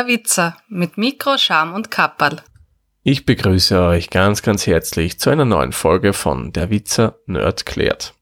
[0.00, 2.40] Der Witzer mit Mikro, Scham und Kapperl.
[3.02, 8.14] Ich begrüße euch ganz, ganz herzlich zu einer neuen Folge von Der Witzer Nerd klärt.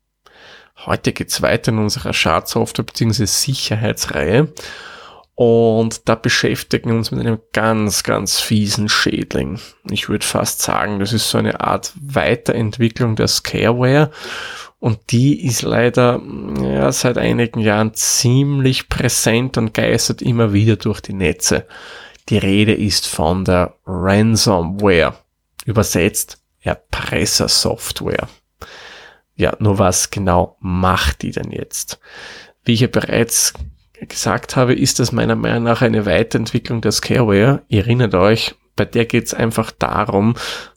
[0.86, 3.27] Heute geht's weiter in unserer Schadsoftware bzw.
[3.27, 4.52] Sicherheitsreihe
[5.36, 9.60] und da beschäftigen wir uns mit einem ganz, ganz fiesen Schädling.
[9.88, 14.10] Ich würde fast sagen, das ist so eine Art Weiterentwicklung der Scareware
[14.80, 16.20] und die ist leider
[16.62, 21.66] ja, seit einigen Jahren ziemlich präsent und geistert immer wieder durch die Netze.
[22.28, 25.14] Die Rede ist von der Ransomware.
[25.64, 28.28] Übersetzt Erpressersoftware.
[29.34, 31.98] Ja, nur was genau macht die denn jetzt?
[32.64, 33.55] Wie ich ja bereits
[34.00, 37.62] gesagt habe, ist das meiner Meinung nach eine Weiterentwicklung der Scareware.
[37.69, 40.34] Ihr erinnert euch, bei der geht es einfach darum,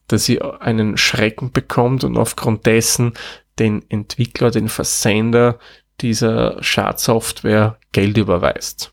[0.07, 3.13] dass ihr einen Schrecken bekommt und aufgrund dessen
[3.61, 5.59] den Entwickler, den Versender
[6.01, 8.91] dieser Schadsoftware Geld überweist.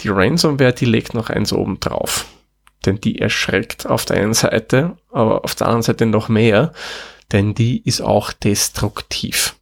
[0.00, 2.26] Die Ransomware, die legt noch eins oben drauf.
[2.84, 6.72] Denn die erschreckt auf der einen Seite, aber auf der anderen Seite noch mehr,
[7.32, 9.56] denn die ist auch destruktiv.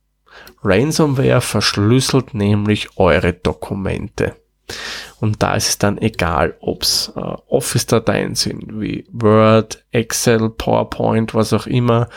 [0.62, 4.34] Ransomware verschlüsselt nämlich eure Dokumente.
[5.20, 11.52] Und da ist es dann egal, ob's äh, Office-Dateien sind, wie Word, Excel, PowerPoint, was
[11.52, 12.08] auch immer,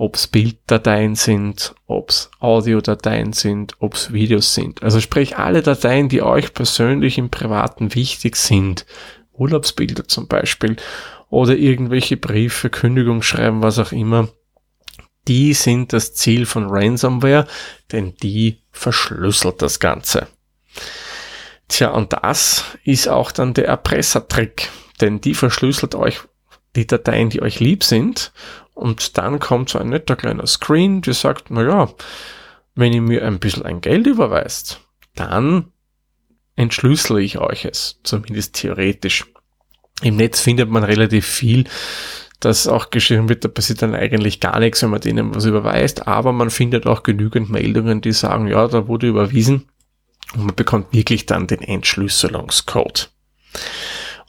[0.00, 4.82] ob's Bilddateien sind, ob's Audiodateien sind, ob's Videos sind.
[4.82, 8.86] Also sprich alle Dateien, die euch persönlich im Privaten wichtig sind.
[9.34, 10.76] Urlaubsbilder zum Beispiel
[11.28, 14.28] oder irgendwelche Briefe, Kündigungsschreiben, was auch immer.
[15.28, 17.46] Die sind das Ziel von Ransomware,
[17.92, 20.28] denn die verschlüsselt das Ganze.
[21.68, 24.70] Tja, und das ist auch dann der Erpressertrick,
[25.02, 26.20] denn die verschlüsselt euch
[26.74, 28.32] die Dateien, die euch lieb sind
[28.80, 31.88] und dann kommt so ein netter kleiner Screen, die sagt, na ja,
[32.74, 34.80] wenn ihr mir ein bisschen ein Geld überweist,
[35.14, 35.66] dann
[36.56, 39.26] entschlüssele ich euch es, zumindest theoretisch.
[40.02, 41.64] Im Netz findet man relativ viel,
[42.40, 46.08] das auch geschrieben wird, da passiert dann eigentlich gar nichts, wenn man denen was überweist,
[46.08, 49.68] aber man findet auch genügend Meldungen, die sagen, ja, da wurde überwiesen
[50.34, 53.10] und man bekommt wirklich dann den Entschlüsselungscode.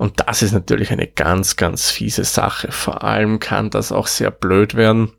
[0.01, 2.71] Und das ist natürlich eine ganz, ganz fiese Sache.
[2.71, 5.11] Vor allem kann das auch sehr blöd werden,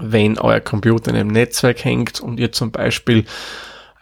[0.00, 3.24] wenn euer Computer in einem Netzwerk hängt und ihr zum Beispiel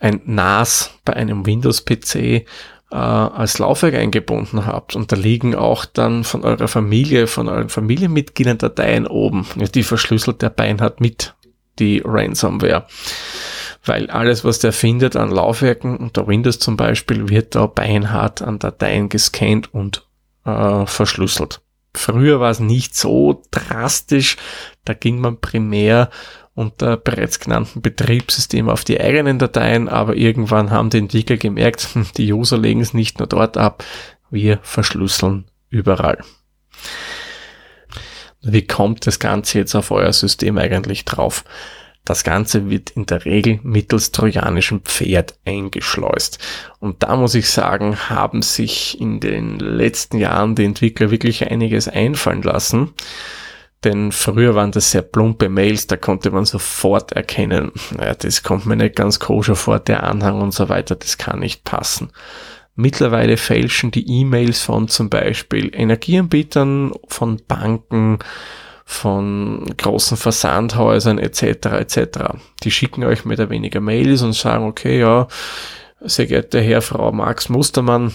[0.01, 2.45] ein NAS bei einem Windows-PC äh,
[2.91, 8.59] als Laufwerk eingebunden habt und da liegen auch dann von eurer Familie, von euren Familienmitgliedern
[8.59, 9.47] Dateien oben,
[9.77, 11.37] die verschlüsselt der Bein hat mit
[11.79, 12.85] die Ransomware.
[13.85, 18.59] Weil alles, was der findet an Laufwerken, unter Windows zum Beispiel, wird da beinhart an
[18.59, 20.07] Dateien gescannt und
[20.45, 21.63] äh, verschlüsselt.
[21.95, 24.37] Früher war es nicht so drastisch,
[24.85, 26.11] da ging man primär
[26.55, 32.07] unter bereits genannten Betriebssystem auf die eigenen Dateien, aber irgendwann haben die Entwickler gemerkt, hm,
[32.17, 33.83] die User legen es nicht nur dort ab,
[34.31, 36.19] wir verschlüsseln überall.
[38.43, 41.45] Wie kommt das Ganze jetzt auf euer System eigentlich drauf?
[42.05, 46.39] Das Ganze wird in der Regel mittels trojanischem Pferd eingeschleust.
[46.79, 51.89] Und da muss ich sagen, haben sich in den letzten Jahren die Entwickler wirklich einiges
[51.89, 52.95] einfallen lassen.
[53.85, 58.67] Denn früher waren das sehr plumpe Mails, da konnte man sofort erkennen, naja, das kommt
[58.67, 62.13] mir nicht ganz koscher vor, der Anhang und so weiter, das kann nicht passen.
[62.75, 68.19] Mittlerweile fälschen die E-Mails von zum Beispiel Energieanbietern, von Banken,
[68.91, 71.43] von großen Versandhäusern etc.
[71.67, 72.19] etc.
[72.65, 75.29] Die schicken euch mehr oder weniger Mails und sagen, okay, ja,
[76.01, 78.13] sehr geehrter Herr, Frau Max Mustermann,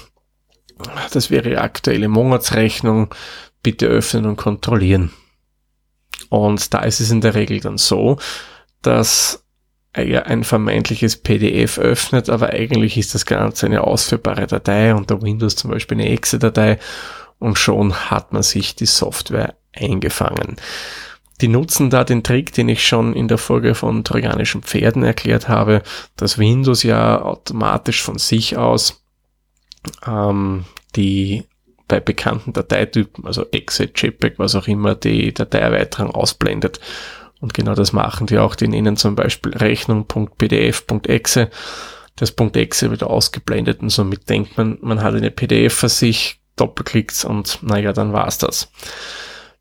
[1.13, 3.15] das wäre Ihre aktuelle Monatsrechnung,
[3.63, 5.11] bitte öffnen und kontrollieren.
[6.27, 8.17] Und da ist es in der Regel dann so,
[8.81, 9.45] dass
[9.93, 15.55] er ein vermeintliches PDF öffnet, aber eigentlich ist das Ganze eine ausführbare Datei, unter Windows
[15.55, 16.79] zum Beispiel eine Exe-Datei
[17.39, 20.57] und schon hat man sich die Software eingefangen.
[21.41, 25.49] Die nutzen da den Trick, den ich schon in der Folge von trojanischen Pferden erklärt
[25.49, 25.83] habe,
[26.15, 29.03] dass Windows ja automatisch von sich aus
[30.07, 31.43] ähm, die
[31.87, 36.79] bei bekannten Dateitypen, also Exe, JPEG, was auch immer, die Dateierweiterung ausblendet.
[37.41, 38.55] Und genau das machen die auch.
[38.55, 41.49] Die nennen zum Beispiel Rechnung.pdf.exe.
[42.15, 47.25] Das .exe wird ausgeblendet und somit denkt man, man hat eine PDF für sich, doppelklickt
[47.25, 48.71] und naja, dann war's das.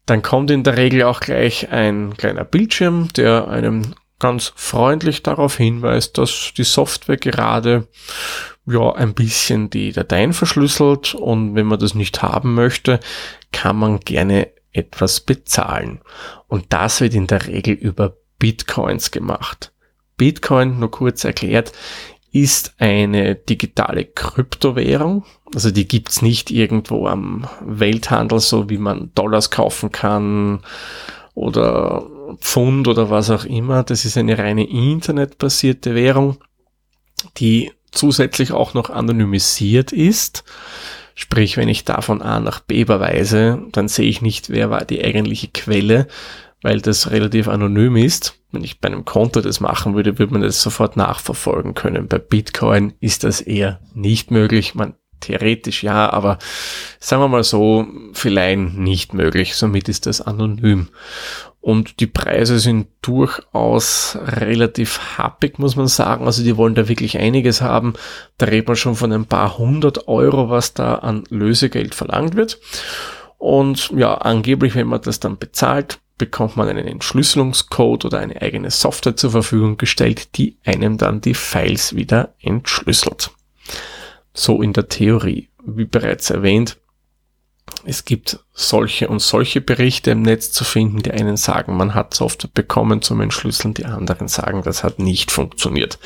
[0.06, 5.56] Dann kommt in der Regel auch gleich ein kleiner Bildschirm, der einem ganz freundlich darauf
[5.56, 7.88] hinweist, dass die Software gerade
[8.66, 13.00] ja ein bisschen die Dateien verschlüsselt und wenn man das nicht haben möchte,
[13.52, 16.00] kann man gerne etwas bezahlen.
[16.48, 19.72] Und das wird in der Regel über Bitcoins gemacht.
[20.16, 21.72] Bitcoin, nur kurz erklärt,
[22.34, 25.24] ist eine digitale Kryptowährung.
[25.54, 30.60] Also die gibt's nicht irgendwo am Welthandel, so wie man Dollars kaufen kann
[31.34, 32.04] oder
[32.40, 33.84] Pfund oder was auch immer.
[33.84, 36.38] Das ist eine reine internetbasierte Währung,
[37.36, 40.42] die zusätzlich auch noch anonymisiert ist.
[41.14, 44.84] Sprich, wenn ich da von A nach B überweise, dann sehe ich nicht, wer war
[44.84, 46.08] die eigentliche Quelle,
[46.64, 48.40] weil das relativ anonym ist.
[48.50, 52.08] Wenn ich bei einem Konto das machen würde, würde man das sofort nachverfolgen können.
[52.08, 54.74] Bei Bitcoin ist das eher nicht möglich.
[54.74, 56.38] Man theoretisch ja, aber
[56.98, 59.56] sagen wir mal so, vielleicht nicht möglich.
[59.56, 60.88] Somit ist das anonym.
[61.60, 66.24] Und die Preise sind durchaus relativ happig, muss man sagen.
[66.24, 67.92] Also die wollen da wirklich einiges haben.
[68.38, 72.58] Da redet man schon von ein paar hundert Euro, was da an Lösegeld verlangt wird.
[73.36, 78.70] Und ja, angeblich, wenn man das dann bezahlt, bekommt man einen Entschlüsselungscode oder eine eigene
[78.70, 83.30] Software zur Verfügung gestellt, die einem dann die Files wieder entschlüsselt.
[84.32, 85.48] So in der Theorie.
[85.66, 86.76] Wie bereits erwähnt,
[87.86, 91.02] es gibt solche und solche Berichte im Netz zu finden.
[91.02, 95.30] Die einen sagen, man hat Software bekommen zum Entschlüsseln, die anderen sagen, das hat nicht
[95.30, 95.98] funktioniert.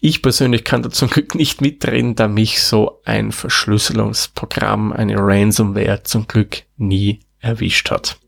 [0.00, 6.04] Ich persönlich kann da zum Glück nicht mitreden, da mich so ein Verschlüsselungsprogramm, eine Ransomware
[6.04, 8.18] zum Glück nie erwischt hat.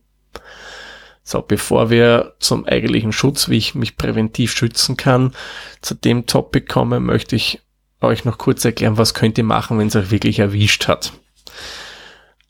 [1.30, 5.32] So, bevor wir zum eigentlichen Schutz, wie ich mich präventiv schützen kann,
[5.80, 7.60] zu dem Topic kommen, möchte ich
[8.00, 11.12] euch noch kurz erklären, was könnt ihr machen, wenn es euch wirklich erwischt hat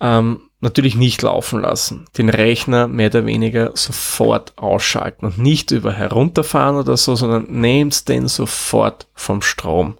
[0.00, 2.06] ähm, natürlich nicht laufen lassen.
[2.16, 8.08] Den Rechner mehr oder weniger sofort ausschalten und nicht über herunterfahren oder so, sondern nehmt
[8.08, 9.98] den sofort vom Strom.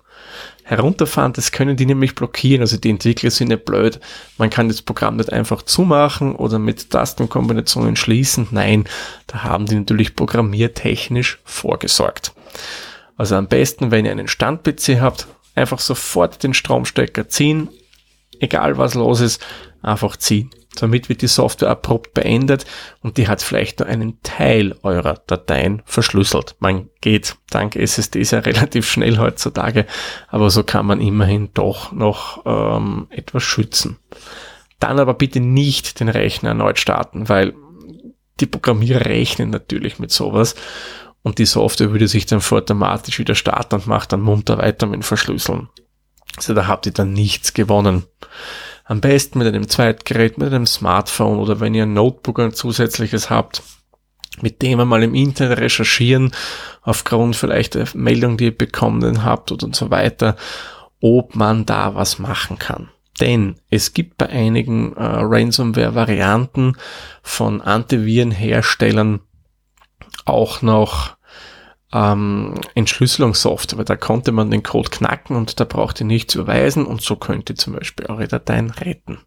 [0.71, 3.99] Herunterfahren, das können die nämlich blockieren, also die Entwickler sind nicht blöd.
[4.39, 8.47] Man kann das Programm nicht einfach zumachen oder mit Tastenkombinationen schließen.
[8.53, 8.85] Nein,
[9.27, 12.33] da haben die natürlich programmiertechnisch vorgesorgt.
[13.17, 15.27] Also am besten, wenn ihr einen Stand-PC habt,
[15.57, 17.69] einfach sofort den Stromstecker ziehen,
[18.39, 19.45] egal was los ist,
[19.83, 20.51] einfach ziehen.
[20.77, 22.65] Damit wird die Software abrupt beendet
[23.03, 26.55] und die hat vielleicht nur einen Teil eurer Dateien verschlüsselt.
[26.61, 29.87] Man geht dank SSDs ja relativ schnell heutzutage,
[30.29, 33.99] aber so kann man immerhin doch noch ähm, etwas schützen.
[34.79, 37.55] Dann aber bitte nicht den Rechner erneut starten, weil
[38.39, 40.55] die Programmierer rechnen natürlich mit sowas
[41.23, 45.05] und die Software würde sich dann automatisch wieder starten und macht dann munter weiter mit
[45.05, 45.69] Verschlüsseln.
[46.37, 48.05] Also da habt ihr dann nichts gewonnen.
[48.91, 53.31] Am besten mit einem Zweitgerät, mit einem Smartphone oder wenn ihr ein Notebook ein zusätzliches
[53.31, 53.63] habt,
[54.41, 56.33] mit dem einmal im Internet recherchieren,
[56.83, 60.35] aufgrund vielleicht der Meldung, die ihr bekommen habt und so weiter,
[61.01, 62.89] ob man da was machen kann.
[63.21, 66.77] Denn es gibt bei einigen äh, Ransomware-Varianten
[67.23, 69.21] von Antivirenherstellern
[70.25, 71.17] auch noch
[71.93, 73.85] ähm, Entschlüsselungssoftware.
[73.85, 77.51] Da konnte man den Code knacken und da braucht ihr nichts überweisen und so könnt
[77.51, 79.19] ihr zum Beispiel eure Dateien retten.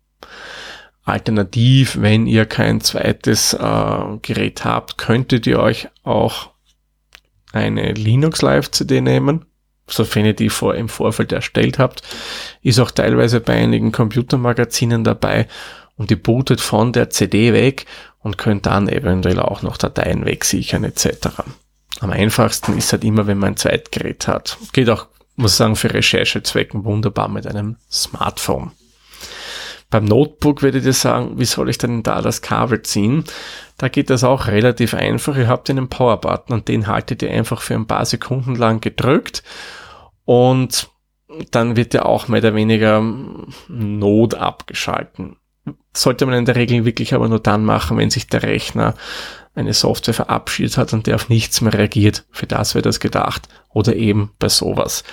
[1.05, 6.51] Alternativ, wenn ihr kein zweites äh, Gerät habt, könntet ihr euch auch
[7.51, 9.45] eine Linux Live CD nehmen,
[9.85, 12.01] sofern ihr die vor, im Vorfeld erstellt habt.
[12.61, 15.47] Ist auch teilweise bei einigen Computermagazinen dabei
[15.97, 17.85] und die bootet von der CD weg
[18.19, 21.43] und könnt dann eventuell auch noch Dateien wegsichern etc.
[21.99, 24.57] Am einfachsten ist halt immer, wenn man ein Zweitgerät hat.
[24.73, 28.71] Geht auch, muss ich sagen, für Recherchezwecken wunderbar mit einem Smartphone.
[29.89, 33.25] Beim Notebook werdet ihr sagen, wie soll ich denn da das Kabel ziehen?
[33.77, 35.37] Da geht das auch relativ einfach.
[35.37, 39.43] Ihr habt einen Power-Button und den haltet ihr einfach für ein paar Sekunden lang gedrückt
[40.25, 40.89] und
[41.51, 43.01] dann wird er auch mehr oder weniger
[43.67, 45.37] Not abgeschalten.
[45.95, 48.95] Sollte man in der Regel wirklich aber nur dann machen, wenn sich der Rechner
[49.55, 52.25] eine Software verabschiedet hat und der auf nichts mehr reagiert.
[52.31, 53.47] Für das wäre das gedacht.
[53.69, 55.03] Oder eben bei sowas.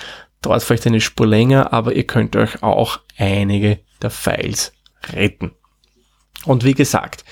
[0.41, 4.73] Dauert vielleicht eine Spur länger, aber ihr könnt euch auch einige der Files
[5.13, 5.51] retten.
[6.45, 7.23] Und wie gesagt,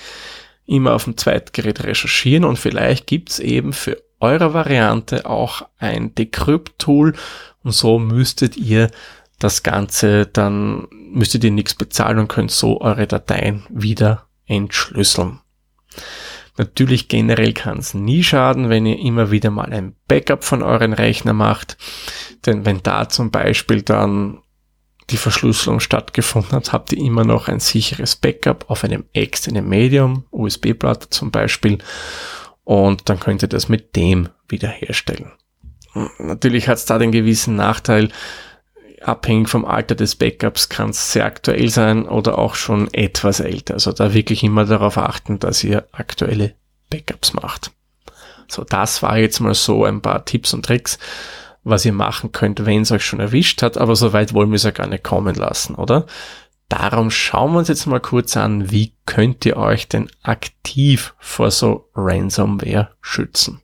[0.66, 7.14] immer auf dem Zweitgerät recherchieren und vielleicht gibt's eben für eure Variante auch ein Decrypt-Tool
[7.64, 8.90] und so müsstet ihr
[9.40, 15.40] das Ganze dann, müsstet ihr nichts bezahlen und könnt so eure Dateien wieder entschlüsseln.
[16.60, 20.92] Natürlich generell kann es nie schaden, wenn ihr immer wieder mal ein Backup von euren
[20.92, 21.78] Rechner macht.
[22.44, 24.42] Denn wenn da zum Beispiel dann
[25.08, 30.24] die Verschlüsselung stattgefunden hat, habt ihr immer noch ein sicheres Backup auf einem externen Medium,
[30.32, 31.78] USB-Platte zum Beispiel.
[32.64, 35.32] Und dann könnt ihr das mit dem wiederherstellen.
[36.18, 38.10] Natürlich hat es da den gewissen Nachteil,
[39.02, 43.74] abhängig vom Alter des Backups kann es sehr aktuell sein oder auch schon etwas älter.
[43.74, 46.54] Also da wirklich immer darauf achten, dass ihr aktuelle
[46.90, 47.72] Backups macht.
[48.48, 50.98] So, das war jetzt mal so ein paar Tipps und Tricks,
[51.62, 54.56] was ihr machen könnt, wenn es euch schon erwischt hat, aber so weit wollen wir
[54.56, 56.06] es ja gar nicht kommen lassen, oder?
[56.68, 61.50] Darum schauen wir uns jetzt mal kurz an, wie könnt ihr euch denn aktiv vor
[61.50, 63.60] so Ransomware schützen.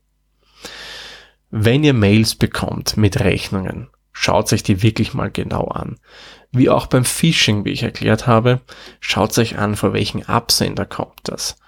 [1.51, 5.99] Wenn ihr Mails bekommt mit Rechnungen, schaut euch die wirklich mal genau an.
[6.51, 8.63] Wie auch beim Phishing, wie ich erklärt habe,
[8.99, 11.59] schaut euch an, vor welchen Absender kommt das.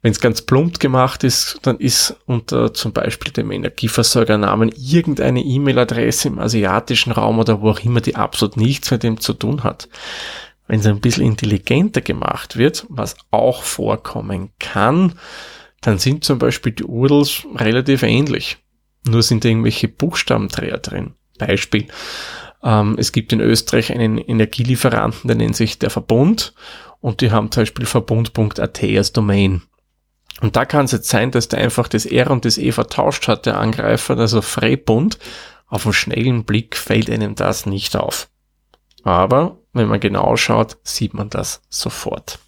[0.00, 6.28] Wenn es ganz plump gemacht ist, dann ist unter zum Beispiel dem Energieversorgernamen irgendeine E-Mail-Adresse
[6.28, 9.88] im asiatischen Raum oder wo auch immer, die absolut nichts mit dem zu tun hat.
[10.68, 15.14] Wenn es ein bisschen intelligenter gemacht wird, was auch vorkommen kann,
[15.80, 18.58] dann sind zum Beispiel die URLs relativ ähnlich.
[19.04, 21.14] Nur sind irgendwelche Buchstabendreher drin.
[21.38, 21.86] Beispiel.
[22.62, 26.54] Ähm, es gibt in Österreich einen Energielieferanten, der nennt sich der Verbund
[27.00, 29.62] und die haben zum Beispiel verbund.at als Domain.
[30.40, 33.26] Und da kann es jetzt sein, dass der einfach das R und das E vertauscht
[33.28, 35.18] hat, der Angreifer, also Freibund.
[35.66, 38.28] Auf einen schnellen Blick fällt einem das nicht auf.
[39.02, 42.38] Aber wenn man genau schaut, sieht man das sofort.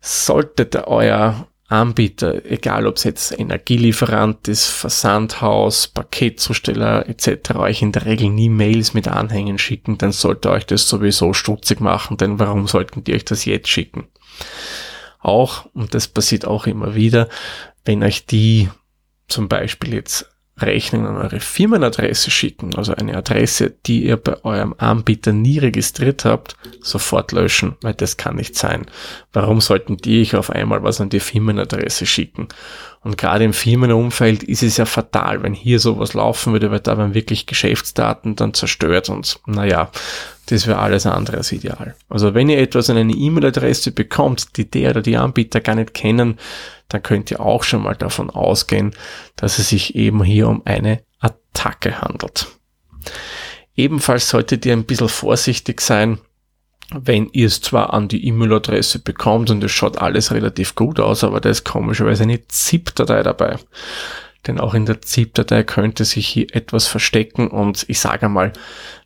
[0.00, 8.04] Sollte euer Anbieter, egal ob es jetzt Energielieferant ist, Versandhaus, Paketzusteller etc., euch in der
[8.06, 12.66] Regel nie Mails mit Anhängen schicken, dann sollte euch das sowieso stutzig machen, denn warum
[12.66, 14.06] sollten die euch das jetzt schicken?
[15.20, 17.28] Auch, und das passiert auch immer wieder,
[17.84, 18.68] wenn euch die
[19.28, 24.74] zum Beispiel jetzt Rechnungen an eure Firmenadresse schicken, also eine Adresse, die ihr bei eurem
[24.78, 28.86] Anbieter nie registriert habt, sofort löschen, weil das kann nicht sein.
[29.32, 32.48] Warum sollten die euch auf einmal was an die Firmenadresse schicken?
[33.04, 36.96] Und gerade im Firmenumfeld ist es ja fatal, wenn hier sowas laufen würde, weil da
[36.96, 39.90] werden wirklich Geschäftsdaten dann zerstört und naja,
[40.46, 41.94] das wäre alles andere als ideal.
[42.08, 45.92] Also wenn ihr etwas an eine E-Mail-Adresse bekommt, die der oder die Anbieter gar nicht
[45.92, 46.38] kennen,
[46.88, 48.94] dann könnt ihr auch schon mal davon ausgehen,
[49.36, 52.46] dass es sich eben hier um eine Attacke handelt.
[53.76, 56.18] Ebenfalls solltet ihr ein bisschen vorsichtig sein,
[57.00, 61.24] wenn ihr es zwar an die E-Mail-Adresse bekommt und es schaut alles relativ gut aus,
[61.24, 63.58] aber da ist komischerweise eine ZIP-Datei dabei.
[64.46, 68.52] Denn auch in der ZIP-Datei könnte sich hier etwas verstecken und ich sage mal,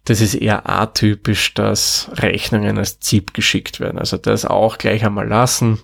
[0.05, 3.99] das ist eher atypisch, dass Rechnungen als ZIP geschickt werden.
[3.99, 5.79] Also das auch gleich einmal lassen.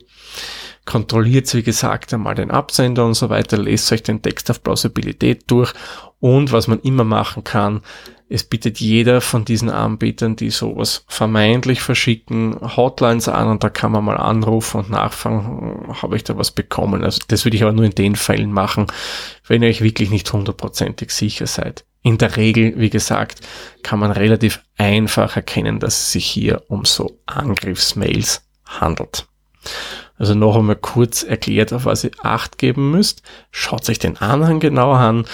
[0.87, 5.44] Kontrolliert, wie gesagt, einmal den Absender und so weiter, lest euch den Text auf Plausibilität
[5.46, 5.73] durch
[6.20, 7.82] und was man immer machen kann,
[8.34, 13.92] es bietet jeder von diesen Anbietern, die sowas vermeintlich verschicken, Hotlines an und da kann
[13.92, 17.04] man mal anrufen und nachfragen, habe ich da was bekommen.
[17.04, 18.88] Also das würde ich aber nur in den Fällen machen,
[19.46, 21.84] wenn ihr euch wirklich nicht hundertprozentig sicher seid.
[22.02, 23.40] In der Regel, wie gesagt,
[23.84, 29.28] kann man relativ einfach erkennen, dass es sich hier um so Angriffsmails handelt.
[30.16, 33.22] Also noch einmal kurz erklärt, auf was ihr Acht geben müsst.
[33.50, 35.24] Schaut euch den Anhang genauer an,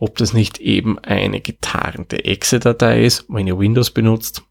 [0.00, 4.42] ob das nicht eben eine getarnte Exe-Datei ist, wenn ihr Windows benutzt.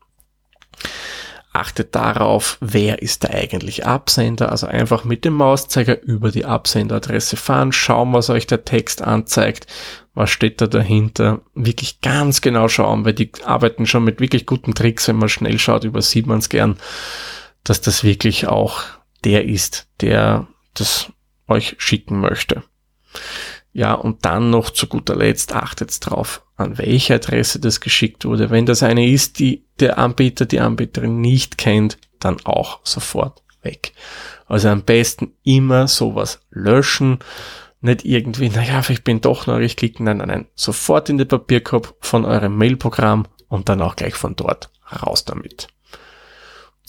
[1.51, 4.51] Achtet darauf, wer ist der eigentlich Absender.
[4.51, 9.65] Also einfach mit dem Mauszeiger über die Absenderadresse fahren, schauen, was euch der Text anzeigt,
[10.13, 11.41] was steht da dahinter.
[11.55, 15.07] Wirklich ganz genau schauen, weil die arbeiten schon mit wirklich guten Tricks.
[15.07, 16.77] Wenn man schnell schaut, übersieht man es gern,
[17.63, 18.83] dass das wirklich auch
[19.23, 21.11] der ist, der das
[21.47, 22.61] euch schicken möchte.
[23.71, 28.49] Ja, und dann noch zu guter Letzt achtet drauf, an welche Adresse das geschickt wurde.
[28.49, 33.93] Wenn das eine ist, die der Anbieter, die Anbieterin nicht kennt, dann auch sofort weg.
[34.47, 37.19] Also am besten immer sowas löschen.
[37.81, 40.05] Nicht irgendwie, naja, ich bin doch neugierig klicken.
[40.05, 40.47] Nein, nein, nein.
[40.55, 45.67] Sofort in den Papierkorb von eurem Mailprogramm und dann auch gleich von dort raus damit.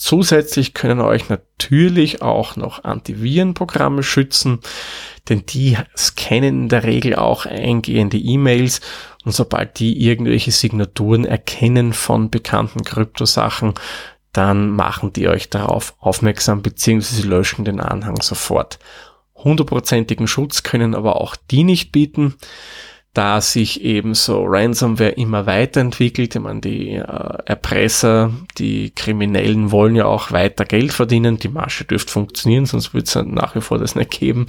[0.01, 4.57] Zusätzlich können euch natürlich auch noch Antivirenprogramme schützen,
[5.29, 8.81] denn die scannen in der Regel auch eingehende E-Mails
[9.25, 13.75] und sobald die irgendwelche Signaturen erkennen von bekannten Kryptosachen,
[14.33, 17.21] dann machen die euch darauf aufmerksam bzw.
[17.27, 18.79] löschen den Anhang sofort.
[19.35, 22.37] Hundertprozentigen Schutz können aber auch die nicht bieten
[23.13, 26.35] da sich eben so Ransomware immer weiterentwickelt.
[26.35, 27.03] Ich meine, die äh,
[27.45, 31.37] Erpresser, die Kriminellen wollen ja auch weiter Geld verdienen.
[31.37, 34.45] Die Masche dürfte funktionieren, sonst wird es nach wie vor das nicht geben.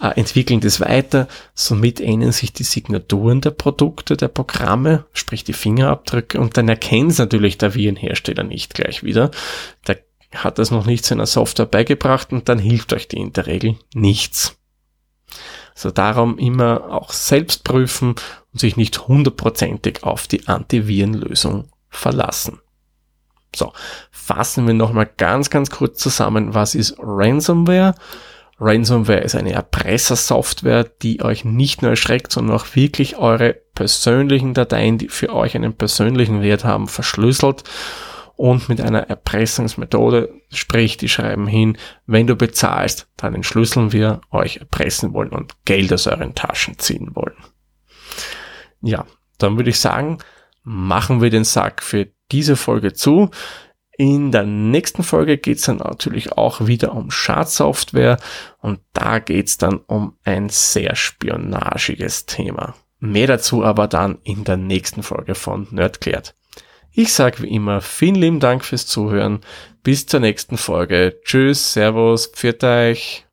[0.00, 1.26] Äh, entwickeln das weiter.
[1.54, 6.40] Somit ändern sich die Signaturen der Produkte, der Programme, sprich die Fingerabdrücke.
[6.40, 9.32] Und dann erkennt es natürlich der Virenhersteller nicht gleich wieder.
[9.88, 9.98] Der
[10.32, 13.76] hat das noch nicht seiner Software beigebracht und dann hilft euch die in der Regel
[13.94, 14.56] nichts.
[15.80, 18.14] Also darum immer auch selbst prüfen
[18.52, 22.58] und sich nicht hundertprozentig auf die Antivirenlösung verlassen.
[23.56, 23.72] So,
[24.10, 27.94] fassen wir nochmal ganz, ganz kurz zusammen, was ist Ransomware?
[28.60, 34.98] Ransomware ist eine Erpressersoftware, die euch nicht nur erschreckt, sondern auch wirklich eure persönlichen Dateien,
[34.98, 37.64] die für euch einen persönlichen Wert haben, verschlüsselt
[38.40, 44.56] und mit einer Erpressungsmethode, sprich, die schreiben hin, wenn du bezahlst, dann entschlüsseln wir euch
[44.56, 47.36] erpressen wollen und Geld aus euren Taschen ziehen wollen.
[48.80, 49.04] Ja,
[49.36, 50.16] dann würde ich sagen,
[50.62, 53.28] machen wir den Sack für diese Folge zu.
[53.98, 58.16] In der nächsten Folge geht's dann natürlich auch wieder um Schadsoftware
[58.60, 62.74] und da geht's dann um ein sehr spionagiges Thema.
[63.00, 66.34] Mehr dazu aber dann in der nächsten Folge von Nerdklärt.
[66.92, 69.40] Ich sage wie immer vielen lieben Dank fürs Zuhören.
[69.82, 71.18] Bis zur nächsten Folge.
[71.24, 73.26] Tschüss, Servus, pfiat euch.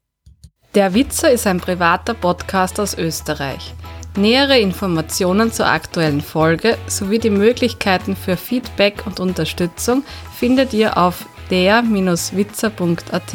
[0.75, 3.73] Der Witzer ist ein privater Podcast aus Österreich.
[4.15, 10.03] Nähere Informationen zur aktuellen Folge sowie die Möglichkeiten für Feedback und Unterstützung
[10.35, 13.33] findet ihr auf der-witzer.at.